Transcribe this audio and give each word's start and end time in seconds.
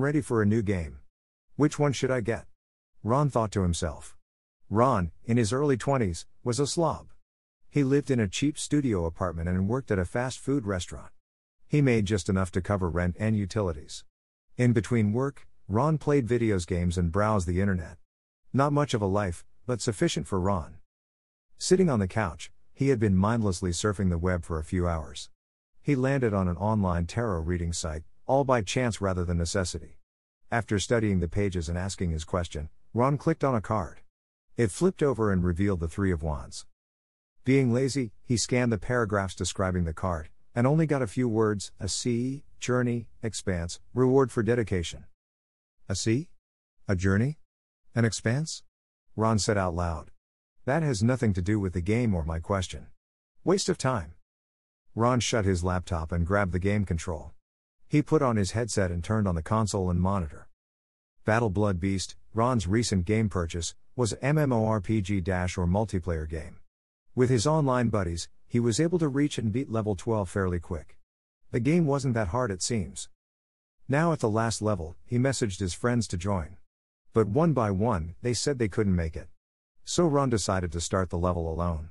Ready 0.00 0.22
for 0.22 0.40
a 0.40 0.46
new 0.46 0.62
game. 0.62 1.00
Which 1.56 1.78
one 1.78 1.92
should 1.92 2.10
I 2.10 2.22
get? 2.22 2.46
Ron 3.04 3.28
thought 3.28 3.52
to 3.52 3.64
himself. 3.64 4.16
Ron, 4.70 5.10
in 5.26 5.36
his 5.36 5.52
early 5.52 5.76
20s, 5.76 6.24
was 6.42 6.58
a 6.58 6.66
slob. 6.66 7.08
He 7.68 7.84
lived 7.84 8.10
in 8.10 8.18
a 8.18 8.26
cheap 8.26 8.58
studio 8.58 9.04
apartment 9.04 9.50
and 9.50 9.68
worked 9.68 9.90
at 9.90 9.98
a 9.98 10.06
fast 10.06 10.38
food 10.38 10.64
restaurant. 10.64 11.10
He 11.68 11.82
made 11.82 12.06
just 12.06 12.30
enough 12.30 12.50
to 12.52 12.62
cover 12.62 12.88
rent 12.88 13.14
and 13.20 13.36
utilities. 13.36 14.04
In 14.56 14.72
between 14.72 15.12
work, 15.12 15.46
Ron 15.68 15.98
played 15.98 16.26
videos 16.26 16.66
games 16.66 16.96
and 16.96 17.12
browsed 17.12 17.46
the 17.46 17.60
internet. 17.60 17.98
Not 18.54 18.72
much 18.72 18.94
of 18.94 19.02
a 19.02 19.06
life, 19.06 19.44
but 19.66 19.82
sufficient 19.82 20.26
for 20.26 20.40
Ron. 20.40 20.78
Sitting 21.58 21.90
on 21.90 21.98
the 21.98 22.08
couch, 22.08 22.50
he 22.72 22.88
had 22.88 22.98
been 22.98 23.16
mindlessly 23.16 23.72
surfing 23.72 24.08
the 24.08 24.16
web 24.16 24.46
for 24.46 24.58
a 24.58 24.64
few 24.64 24.88
hours. 24.88 25.28
He 25.82 25.94
landed 25.94 26.32
on 26.32 26.48
an 26.48 26.56
online 26.56 27.04
tarot 27.04 27.40
reading 27.40 27.74
site, 27.74 28.04
all 28.30 28.44
by 28.44 28.62
chance 28.62 29.00
rather 29.00 29.24
than 29.24 29.36
necessity. 29.36 29.98
After 30.52 30.78
studying 30.78 31.18
the 31.18 31.26
pages 31.26 31.68
and 31.68 31.76
asking 31.76 32.12
his 32.12 32.22
question, 32.22 32.68
Ron 32.94 33.18
clicked 33.18 33.42
on 33.42 33.56
a 33.56 33.60
card. 33.60 34.02
It 34.56 34.70
flipped 34.70 35.02
over 35.02 35.32
and 35.32 35.42
revealed 35.42 35.80
the 35.80 35.88
Three 35.88 36.12
of 36.12 36.22
Wands. 36.22 36.64
Being 37.44 37.74
lazy, 37.74 38.12
he 38.22 38.36
scanned 38.36 38.70
the 38.70 38.78
paragraphs 38.78 39.34
describing 39.34 39.82
the 39.82 39.92
card, 39.92 40.28
and 40.54 40.64
only 40.64 40.86
got 40.86 41.02
a 41.02 41.08
few 41.08 41.28
words 41.28 41.72
a 41.80 41.88
sea, 41.88 42.44
journey, 42.60 43.08
expanse, 43.20 43.80
reward 43.94 44.30
for 44.30 44.44
dedication. 44.44 45.06
A 45.88 45.96
sea? 45.96 46.28
A 46.86 46.94
journey? 46.94 47.40
An 47.96 48.04
expanse? 48.04 48.62
Ron 49.16 49.40
said 49.40 49.58
out 49.58 49.74
loud. 49.74 50.12
That 50.66 50.84
has 50.84 51.02
nothing 51.02 51.32
to 51.32 51.42
do 51.42 51.58
with 51.58 51.72
the 51.72 51.80
game 51.80 52.14
or 52.14 52.24
my 52.24 52.38
question. 52.38 52.86
Waste 53.42 53.68
of 53.68 53.76
time. 53.76 54.12
Ron 54.94 55.18
shut 55.18 55.44
his 55.44 55.64
laptop 55.64 56.12
and 56.12 56.24
grabbed 56.24 56.52
the 56.52 56.60
game 56.60 56.84
control. 56.84 57.32
He 57.90 58.02
put 58.02 58.22
on 58.22 58.36
his 58.36 58.52
headset 58.52 58.92
and 58.92 59.02
turned 59.02 59.26
on 59.26 59.34
the 59.34 59.42
console 59.42 59.90
and 59.90 60.00
monitor. 60.00 60.46
Battle 61.24 61.50
Blood 61.50 61.80
Beast, 61.80 62.14
Ron's 62.32 62.68
recent 62.68 63.04
game 63.04 63.28
purchase, 63.28 63.74
was 63.96 64.14
MMORPG 64.22 65.58
or 65.58 65.66
multiplayer 65.66 66.28
game. 66.28 66.60
With 67.16 67.30
his 67.30 67.48
online 67.48 67.88
buddies, 67.88 68.28
he 68.46 68.60
was 68.60 68.78
able 68.78 69.00
to 69.00 69.08
reach 69.08 69.38
and 69.38 69.50
beat 69.50 69.72
level 69.72 69.96
12 69.96 70.30
fairly 70.30 70.60
quick. 70.60 70.98
The 71.50 71.58
game 71.58 71.84
wasn't 71.84 72.14
that 72.14 72.28
hard 72.28 72.52
it 72.52 72.62
seems. 72.62 73.08
Now 73.88 74.12
at 74.12 74.20
the 74.20 74.30
last 74.30 74.62
level, 74.62 74.94
he 75.04 75.18
messaged 75.18 75.58
his 75.58 75.74
friends 75.74 76.06
to 76.08 76.16
join. 76.16 76.58
But 77.12 77.26
one 77.26 77.52
by 77.52 77.72
one, 77.72 78.14
they 78.22 78.34
said 78.34 78.60
they 78.60 78.68
couldn't 78.68 78.94
make 78.94 79.16
it. 79.16 79.26
So 79.84 80.06
Ron 80.06 80.30
decided 80.30 80.70
to 80.70 80.80
start 80.80 81.10
the 81.10 81.18
level 81.18 81.52
alone. 81.52 81.90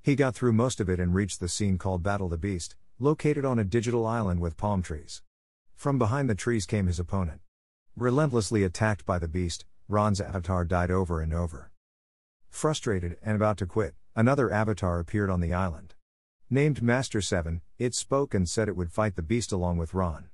He 0.00 0.14
got 0.14 0.36
through 0.36 0.52
most 0.52 0.78
of 0.78 0.88
it 0.88 1.00
and 1.00 1.12
reached 1.12 1.40
the 1.40 1.48
scene 1.48 1.76
called 1.76 2.04
Battle 2.04 2.28
the 2.28 2.38
Beast, 2.38 2.76
located 3.00 3.44
on 3.44 3.58
a 3.58 3.64
digital 3.64 4.06
island 4.06 4.40
with 4.40 4.56
palm 4.56 4.82
trees. 4.82 5.22
From 5.76 5.98
behind 5.98 6.28
the 6.28 6.34
trees 6.34 6.66
came 6.66 6.88
his 6.88 6.98
opponent. 6.98 7.40
Relentlessly 7.96 8.64
attacked 8.64 9.06
by 9.06 9.18
the 9.18 9.28
beast, 9.28 9.64
Ron's 9.88 10.20
avatar 10.20 10.64
died 10.64 10.90
over 10.90 11.20
and 11.20 11.32
over. 11.32 11.70
Frustrated 12.48 13.16
and 13.22 13.36
about 13.36 13.56
to 13.58 13.66
quit, 13.66 13.94
another 14.16 14.52
avatar 14.52 14.98
appeared 14.98 15.30
on 15.30 15.40
the 15.40 15.54
island. 15.54 15.94
Named 16.50 16.82
Master 16.82 17.20
7, 17.20 17.60
it 17.78 17.94
spoke 17.94 18.34
and 18.34 18.48
said 18.48 18.68
it 18.68 18.76
would 18.76 18.90
fight 18.90 19.14
the 19.14 19.22
beast 19.22 19.52
along 19.52 19.76
with 19.76 19.94
Ron. 19.94 20.30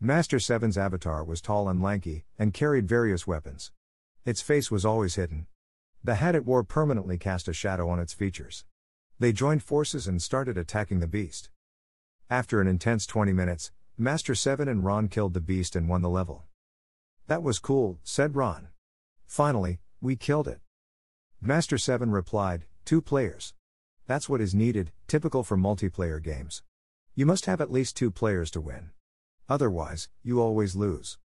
Master 0.00 0.38
7's 0.38 0.78
avatar 0.78 1.22
was 1.22 1.40
tall 1.40 1.68
and 1.68 1.82
lanky, 1.82 2.24
and 2.38 2.54
carried 2.54 2.88
various 2.88 3.26
weapons. 3.26 3.70
Its 4.24 4.40
face 4.40 4.70
was 4.70 4.84
always 4.84 5.14
hidden. 5.14 5.46
The 6.02 6.16
hat 6.16 6.34
it 6.34 6.46
wore 6.46 6.64
permanently 6.64 7.18
cast 7.18 7.46
a 7.46 7.52
shadow 7.52 7.88
on 7.88 8.00
its 8.00 8.14
features. 8.14 8.64
They 9.18 9.32
joined 9.32 9.62
forces 9.62 10.08
and 10.08 10.20
started 10.20 10.56
attacking 10.56 11.00
the 11.00 11.06
beast. 11.06 11.50
After 12.32 12.60
an 12.60 12.68
intense 12.68 13.06
20 13.06 13.32
minutes, 13.32 13.72
Master 13.98 14.36
7 14.36 14.68
and 14.68 14.84
Ron 14.84 15.08
killed 15.08 15.34
the 15.34 15.40
beast 15.40 15.74
and 15.74 15.88
won 15.88 16.00
the 16.00 16.08
level. 16.08 16.44
That 17.26 17.42
was 17.42 17.58
cool, 17.58 17.98
said 18.04 18.36
Ron. 18.36 18.68
Finally, 19.26 19.80
we 20.00 20.14
killed 20.14 20.46
it. 20.46 20.60
Master 21.40 21.76
7 21.76 22.12
replied, 22.12 22.66
Two 22.84 23.02
players. 23.02 23.54
That's 24.06 24.28
what 24.28 24.40
is 24.40 24.54
needed, 24.54 24.92
typical 25.08 25.42
for 25.42 25.56
multiplayer 25.56 26.22
games. 26.22 26.62
You 27.16 27.26
must 27.26 27.46
have 27.46 27.60
at 27.60 27.72
least 27.72 27.96
two 27.96 28.12
players 28.12 28.52
to 28.52 28.60
win. 28.60 28.90
Otherwise, 29.48 30.08
you 30.22 30.40
always 30.40 30.76
lose. 30.76 31.18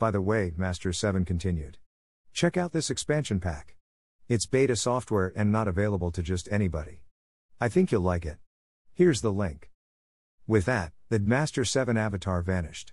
By 0.00 0.10
the 0.10 0.20
way, 0.20 0.52
Master 0.56 0.92
7 0.92 1.24
continued. 1.24 1.78
Check 2.32 2.56
out 2.56 2.72
this 2.72 2.90
expansion 2.90 3.38
pack. 3.38 3.76
It's 4.28 4.46
beta 4.46 4.74
software 4.74 5.32
and 5.36 5.52
not 5.52 5.68
available 5.68 6.10
to 6.10 6.24
just 6.24 6.48
anybody. 6.50 7.02
I 7.60 7.68
think 7.68 7.92
you'll 7.92 8.00
like 8.00 8.26
it. 8.26 8.38
Here's 8.94 9.20
the 9.20 9.32
link. 9.32 9.70
With 10.46 10.66
that, 10.66 10.92
the 11.08 11.20
Master 11.20 11.64
7 11.64 11.96
avatar 11.96 12.42
vanished. 12.42 12.92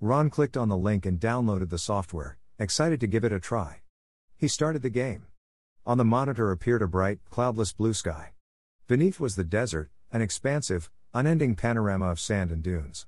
Ron 0.00 0.30
clicked 0.30 0.56
on 0.56 0.68
the 0.68 0.76
link 0.76 1.06
and 1.06 1.20
downloaded 1.20 1.70
the 1.70 1.78
software, 1.78 2.38
excited 2.58 2.98
to 3.00 3.06
give 3.06 3.24
it 3.24 3.32
a 3.32 3.38
try. 3.38 3.82
He 4.36 4.48
started 4.48 4.82
the 4.82 4.90
game. 4.90 5.26
On 5.86 5.96
the 5.96 6.04
monitor 6.04 6.50
appeared 6.50 6.82
a 6.82 6.88
bright, 6.88 7.20
cloudless 7.30 7.72
blue 7.72 7.94
sky. 7.94 8.32
Beneath 8.88 9.20
was 9.20 9.36
the 9.36 9.44
desert, 9.44 9.90
an 10.10 10.22
expansive, 10.22 10.90
unending 11.14 11.54
panorama 11.54 12.06
of 12.06 12.18
sand 12.18 12.50
and 12.50 12.64
dunes. 12.64 13.06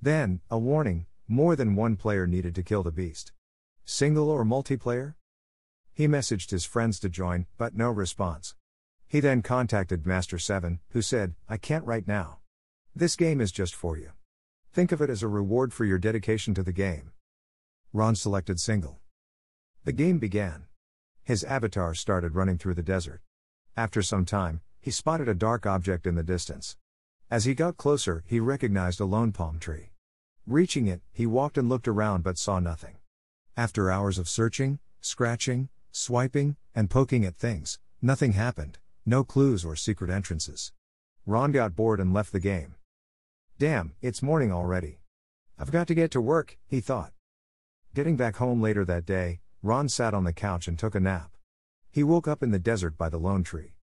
Then, 0.00 0.40
a 0.50 0.58
warning 0.58 1.06
more 1.28 1.54
than 1.54 1.76
one 1.76 1.96
player 1.96 2.26
needed 2.26 2.54
to 2.54 2.62
kill 2.62 2.82
the 2.82 2.90
beast. 2.90 3.32
Single 3.84 4.30
or 4.30 4.44
multiplayer? 4.44 5.14
He 5.92 6.08
messaged 6.08 6.50
his 6.50 6.64
friends 6.64 6.98
to 7.00 7.08
join, 7.08 7.46
but 7.58 7.76
no 7.76 7.90
response. 7.90 8.54
He 9.06 9.20
then 9.20 9.42
contacted 9.42 10.06
Master 10.06 10.38
7, 10.38 10.80
who 10.90 11.02
said, 11.02 11.34
I 11.48 11.58
can't 11.58 11.84
right 11.84 12.06
now. 12.08 12.38
This 12.94 13.16
game 13.16 13.40
is 13.40 13.52
just 13.52 13.74
for 13.74 13.96
you. 13.96 14.10
Think 14.70 14.92
of 14.92 15.00
it 15.00 15.08
as 15.08 15.22
a 15.22 15.28
reward 15.28 15.72
for 15.72 15.86
your 15.86 15.98
dedication 15.98 16.52
to 16.52 16.62
the 16.62 16.74
game. 16.74 17.12
Ron 17.90 18.14
selected 18.14 18.60
single. 18.60 18.98
The 19.84 19.92
game 19.92 20.18
began. 20.18 20.66
His 21.24 21.42
avatar 21.42 21.94
started 21.94 22.34
running 22.34 22.58
through 22.58 22.74
the 22.74 22.82
desert. 22.82 23.22
After 23.78 24.02
some 24.02 24.26
time, 24.26 24.60
he 24.78 24.90
spotted 24.90 25.26
a 25.26 25.34
dark 25.34 25.64
object 25.64 26.06
in 26.06 26.16
the 26.16 26.22
distance. 26.22 26.76
As 27.30 27.46
he 27.46 27.54
got 27.54 27.78
closer, 27.78 28.24
he 28.26 28.40
recognized 28.40 29.00
a 29.00 29.06
lone 29.06 29.32
palm 29.32 29.58
tree. 29.58 29.92
Reaching 30.46 30.86
it, 30.86 31.00
he 31.12 31.24
walked 31.24 31.56
and 31.56 31.70
looked 31.70 31.88
around 31.88 32.22
but 32.22 32.36
saw 32.36 32.58
nothing. 32.58 32.96
After 33.56 33.90
hours 33.90 34.18
of 34.18 34.28
searching, 34.28 34.80
scratching, 35.00 35.70
swiping, 35.92 36.56
and 36.74 36.90
poking 36.90 37.24
at 37.24 37.36
things, 37.36 37.78
nothing 38.02 38.32
happened, 38.32 38.80
no 39.06 39.24
clues 39.24 39.64
or 39.64 39.76
secret 39.76 40.10
entrances. 40.10 40.72
Ron 41.24 41.52
got 41.52 41.74
bored 41.74 42.00
and 42.00 42.12
left 42.12 42.32
the 42.32 42.40
game. 42.40 42.74
Damn, 43.62 43.94
it's 44.02 44.24
morning 44.24 44.50
already. 44.50 44.98
I've 45.56 45.70
got 45.70 45.86
to 45.86 45.94
get 45.94 46.10
to 46.10 46.20
work, 46.20 46.58
he 46.66 46.80
thought. 46.80 47.12
Getting 47.94 48.16
back 48.16 48.34
home 48.38 48.60
later 48.60 48.84
that 48.84 49.06
day, 49.06 49.38
Ron 49.62 49.88
sat 49.88 50.14
on 50.14 50.24
the 50.24 50.32
couch 50.32 50.66
and 50.66 50.76
took 50.76 50.96
a 50.96 50.98
nap. 50.98 51.36
He 51.88 52.02
woke 52.02 52.26
up 52.26 52.42
in 52.42 52.50
the 52.50 52.58
desert 52.58 52.98
by 52.98 53.08
the 53.08 53.20
lone 53.20 53.44
tree. 53.44 53.76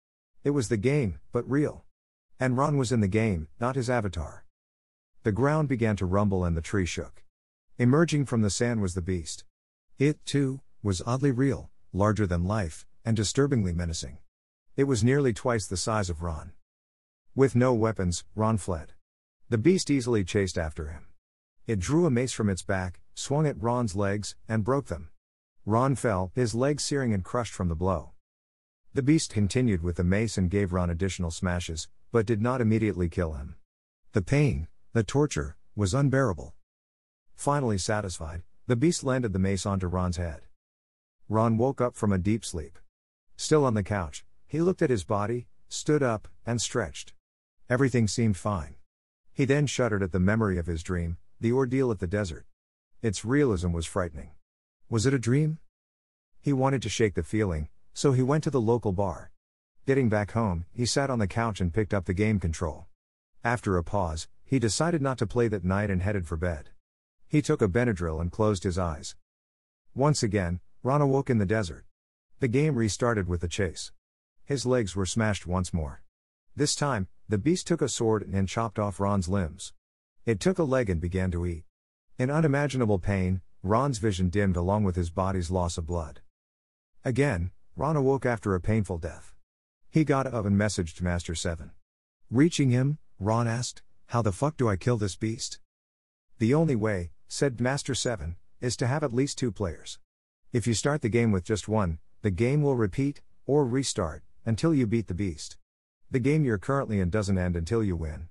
It 0.43 0.53
was 0.53 0.71
the 0.71 0.79
game, 0.79 1.19
but 1.31 1.47
real. 1.47 1.85
And 2.41 2.57
Ron 2.57 2.79
was 2.79 2.91
in 2.91 3.03
the 3.03 3.07
game, 3.07 3.49
not 3.61 3.77
his 3.77 3.91
avatar. 3.91 4.47
The 5.25 5.31
ground 5.31 5.69
began 5.69 5.97
to 5.97 6.07
rumble 6.07 6.43
and 6.43 6.57
the 6.57 6.63
tree 6.63 6.87
shook. 6.87 7.23
Emerging 7.77 8.25
from 8.25 8.41
the 8.41 8.49
sand 8.49 8.81
was 8.81 8.95
the 8.95 9.03
beast. 9.03 9.45
It, 9.99 10.25
too, 10.25 10.63
was 10.83 11.03
oddly 11.05 11.33
real, 11.33 11.69
larger 11.93 12.27
than 12.27 12.45
life, 12.45 12.87
and 13.05 13.15
disturbingly 13.15 13.75
menacing. 13.75 14.17
It 14.75 14.85
was 14.85 15.05
nearly 15.05 15.35
twice 15.35 15.67
the 15.67 15.77
size 15.77 16.09
of 16.09 16.23
Ron. 16.23 16.53
With 17.35 17.55
no 17.55 17.75
weapons, 17.75 18.25
Ron 18.35 18.57
fled. 18.57 18.95
The 19.49 19.59
beast 19.59 19.91
easily 19.91 20.25
chased 20.25 20.59
after 20.59 20.89
him. 20.89 21.07
It 21.69 21.79
drew 21.79 22.05
a 22.05 22.11
mace 22.11 22.33
from 22.33 22.49
its 22.49 22.63
back, 22.63 23.01
swung 23.15 23.47
at 23.47 23.63
Ron's 23.63 23.95
legs, 23.95 24.35
and 24.49 24.65
broke 24.65 24.87
them. 24.87 25.11
Ron 25.65 25.95
fell, 25.95 26.33
his 26.35 26.53
legs 26.53 26.83
searing 26.83 27.15
and 27.15 27.25
crushed 27.25 27.53
from 27.53 27.69
the 27.69 27.77
blow. 27.77 28.11
The 28.93 29.03
beast 29.03 29.33
continued 29.33 29.83
with 29.83 29.97
the 29.97 30.05
mace 30.05 30.37
and 30.37 30.51
gave 30.51 30.73
Ron 30.73 30.91
additional 30.91 31.31
smashes, 31.31 31.87
but 32.11 32.27
did 32.27 32.43
not 32.43 32.61
immediately 32.61 33.09
kill 33.09 33.35
him. 33.35 33.55
The 34.13 34.23
pain, 34.23 34.67
the 34.95 35.05
torture, 35.05 35.57
was 35.77 35.95
unbearable. 35.95 36.55
Finally 37.37 37.79
satisfied, 37.79 38.43
the 38.67 38.75
beast 38.75 39.05
landed 39.05 39.33
the 39.33 39.39
mace 39.39 39.65
onto 39.65 39.87
Ron's 39.87 40.17
head. 40.17 40.41
Ron 41.29 41.57
woke 41.57 41.81
up 41.81 41.95
from 41.95 42.13
a 42.13 42.19
deep 42.19 42.45
sleep. 42.45 42.81
Still 43.37 43.65
on 43.65 43.75
the 43.75 43.85
couch, 43.85 44.25
he 44.47 44.61
looked 44.61 44.83
at 44.83 44.91
his 44.91 45.05
body, 45.05 45.47
stood 45.69 46.03
up, 46.03 46.27
and 46.45 46.61
stretched. 46.61 47.13
Everything 47.69 48.09
seemed 48.09 48.37
fine. 48.37 48.75
He 49.37 49.45
then 49.45 49.67
shuddered 49.67 50.03
at 50.03 50.13
the 50.13 50.19
memory 50.19 50.57
of 50.57 50.65
his 50.65 50.83
dream, 50.83 51.19
the 51.39 51.53
ordeal 51.53 51.91
at 51.91 51.99
the 51.99 52.07
desert. 52.07 52.47
Its 53.03 53.23
realism 53.23 53.71
was 53.71 53.85
frightening. 53.85 54.31
Was 54.89 55.05
it 55.05 55.13
a 55.13 55.19
dream? 55.19 55.59
He 56.41 56.55
wanted 56.55 56.81
to 56.81 56.89
shake 56.89 57.13
the 57.13 57.23
feeling, 57.23 57.69
so 57.93 58.13
he 58.13 58.23
went 58.23 58.45
to 58.45 58.51
the 58.51 58.63
local 58.63 58.93
bar. 58.93 59.31
Getting 59.87 60.09
back 60.09 60.31
home, 60.31 60.65
he 60.73 60.87
sat 60.87 61.11
on 61.11 61.19
the 61.19 61.27
couch 61.27 61.61
and 61.61 61.75
picked 61.75 61.93
up 61.93 62.07
the 62.07 62.15
game 62.15 62.41
control. 62.41 62.87
After 63.45 63.77
a 63.77 63.85
pause, 63.85 64.27
he 64.43 64.59
decided 64.59 65.03
not 65.03 65.19
to 65.19 65.27
play 65.27 65.49
that 65.49 65.65
night 65.65 65.91
and 65.91 66.01
headed 66.01 66.27
for 66.27 66.39
bed. 66.39 66.71
He 67.29 67.43
took 67.43 67.61
a 67.61 67.69
Benadryl 67.69 68.23
and 68.23 68.33
closed 68.33 68.63
his 68.63 68.79
eyes. 68.79 69.17
Once 69.95 70.23
again, 70.23 70.61
Ron 70.83 71.03
awoke 71.03 71.29
in 71.29 71.37
the 71.37 71.45
desert. 71.45 71.85
The 72.41 72.49
game 72.49 72.75
restarted 72.75 73.29
with 73.29 73.43
the 73.43 73.49
chase. 73.49 73.93
His 74.47 74.65
legs 74.65 74.97
were 74.97 75.05
smashed 75.05 75.47
once 75.47 75.75
more. 75.75 76.01
This 76.59 76.75
time, 76.75 77.09
the 77.29 77.37
beast 77.37 77.67
took 77.67 77.83
a 77.83 77.89
sword 77.89 78.27
and 78.33 78.49
chopped 78.49 78.79
off 78.79 78.99
Ron's 78.99 79.29
limbs. 79.29 79.75
It 80.25 80.41
took 80.41 80.59
a 80.59 80.65
leg 80.65 80.89
and 80.89 80.99
began 80.99 81.31
to 81.33 81.45
eat. 81.45 81.65
In 82.19 82.31
unimaginable 82.31 82.99
pain, 82.99 83.43
Ron's 83.63 83.99
vision 83.99 84.31
dimmed 84.31 84.57
along 84.57 84.85
with 84.85 84.97
his 84.97 85.11
body's 85.11 85.51
loss 85.51 85.77
of 85.77 85.87
blood. 85.87 86.23
Again, 87.05 87.51
Ron 87.77 87.95
awoke 87.95 88.25
after 88.25 88.55
a 88.55 88.61
painful 88.61 88.97
death. 88.97 89.35
He 89.91 90.03
got 90.03 90.27
up 90.27 90.47
and 90.47 90.59
messaged 90.59 91.03
Master 91.03 91.35
7. 91.35 91.73
Reaching 92.31 92.71
him, 92.71 92.97
Ron 93.21 93.47
asked, 93.47 93.83
How 94.07 94.23
the 94.23 94.33
fuck 94.33 94.57
do 94.57 94.67
I 94.67 94.77
kill 94.77 94.97
this 94.97 95.15
beast? 95.15 95.59
The 96.39 96.55
only 96.55 96.75
way, 96.75 97.11
said 97.29 97.61
Master 97.61 97.95
7, 97.95 98.37
is 98.63 98.79
to 98.79 98.87
have 98.87 99.05
at 99.05 99.13
least 99.13 99.37
two 99.37 99.53
players. 99.53 99.99
If 100.55 100.67
you 100.67 100.73
start 100.73 101.03
the 101.03 101.11
game 101.11 101.33
with 101.33 101.45
just 101.45 101.69
one, 101.69 101.99
the 102.23 102.31
game 102.31 102.63
will 102.63 102.77
repeat, 102.77 103.21
or 103.45 103.67
restart, 103.67 104.23
until 104.47 104.73
you 104.73 104.87
beat 104.87 105.09
the 105.09 105.15
beast. 105.15 105.59
The 106.09 106.21
game 106.21 106.45
you're 106.45 106.57
currently 106.57 107.01
in 107.01 107.11
doesn't 107.11 107.37
end 107.37 107.57
until 107.57 107.83
you 107.83 107.97
win. 107.97 108.29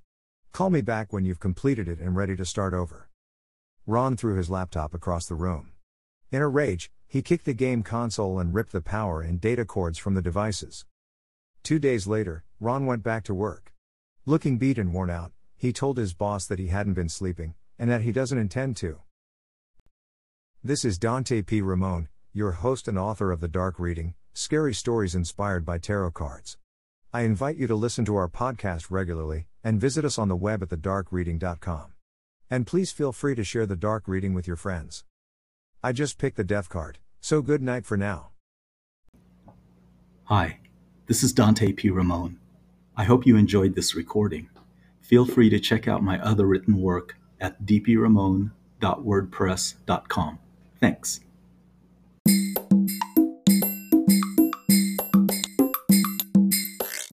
Call 0.53 0.69
me 0.69 0.79
back 0.79 1.11
when 1.11 1.25
you've 1.25 1.41
completed 1.41 1.89
it 1.89 1.99
and 1.99 2.15
ready 2.15 2.33
to 2.37 2.45
start 2.45 2.73
over. 2.73 3.09
Ron 3.85 4.15
threw 4.15 4.37
his 4.37 4.49
laptop 4.49 4.93
across 4.93 5.25
the 5.25 5.35
room. 5.35 5.73
In 6.31 6.41
a 6.41 6.47
rage, 6.47 6.89
he 7.05 7.21
kicked 7.21 7.43
the 7.43 7.53
game 7.53 7.83
console 7.83 8.39
and 8.39 8.53
ripped 8.53 8.71
the 8.71 8.79
power 8.79 9.21
and 9.21 9.41
data 9.41 9.65
cords 9.65 9.97
from 9.97 10.13
the 10.13 10.21
devices. 10.21 10.85
Two 11.63 11.77
days 11.77 12.07
later, 12.07 12.45
Ron 12.61 12.85
went 12.85 13.03
back 13.03 13.25
to 13.25 13.33
work. 13.33 13.73
Looking 14.25 14.57
beat 14.57 14.77
and 14.77 14.93
worn 14.93 15.09
out, 15.09 15.33
he 15.57 15.73
told 15.73 15.97
his 15.97 16.13
boss 16.13 16.45
that 16.47 16.59
he 16.59 16.67
hadn't 16.67 16.93
been 16.93 17.09
sleeping, 17.09 17.55
and 17.77 17.89
that 17.91 18.01
he 18.01 18.13
doesn't 18.13 18.37
intend 18.37 18.77
to. 18.77 19.01
This 20.63 20.85
is 20.85 20.97
Dante 20.97 21.41
P. 21.41 21.61
Ramon, 21.61 22.07
your 22.31 22.53
host 22.53 22.87
and 22.87 22.97
author 22.97 23.33
of 23.33 23.41
The 23.41 23.49
Dark 23.49 23.79
Reading 23.79 24.13
Scary 24.33 24.73
Stories 24.73 25.13
Inspired 25.13 25.65
by 25.65 25.77
Tarot 25.77 26.11
Cards. 26.11 26.57
I 27.15 27.21
invite 27.21 27.55
you 27.55 27.67
to 27.67 27.75
listen 27.75 28.03
to 28.05 28.15
our 28.17 28.27
podcast 28.27 28.87
regularly 28.89 29.47
and 29.63 29.79
visit 29.79 30.03
us 30.03 30.19
on 30.19 30.27
the 30.27 30.35
web 30.35 30.61
at 30.61 30.67
thedarkreading.com. 30.67 31.93
And 32.49 32.67
please 32.67 32.91
feel 32.91 33.13
free 33.13 33.35
to 33.35 33.43
share 33.45 33.65
the 33.65 33.77
dark 33.77 34.05
reading 34.05 34.33
with 34.33 34.47
your 34.47 34.57
friends. 34.57 35.05
I 35.81 35.93
just 35.93 36.17
picked 36.17 36.35
the 36.35 36.43
death 36.43 36.67
card, 36.67 36.99
so 37.21 37.41
good 37.41 37.61
night 37.61 37.85
for 37.85 37.95
now. 37.95 38.31
Hi, 40.25 40.59
this 41.05 41.23
is 41.23 41.31
Dante 41.31 41.71
P. 41.71 41.89
Ramon. 41.89 42.37
I 42.97 43.05
hope 43.05 43.25
you 43.25 43.37
enjoyed 43.37 43.75
this 43.75 43.95
recording. 43.95 44.49
Feel 44.99 45.25
free 45.25 45.49
to 45.51 45.57
check 45.57 45.87
out 45.87 46.03
my 46.03 46.19
other 46.19 46.45
written 46.45 46.81
work 46.81 47.15
at 47.39 47.65
dpramon.wordpress.com. 47.65 50.39
Thanks. 50.81 51.21